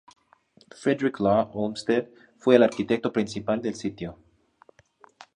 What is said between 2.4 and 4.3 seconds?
el arquitecto principal del sitio.